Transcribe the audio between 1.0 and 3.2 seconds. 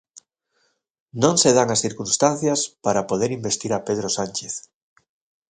Non se dan as circunstancias para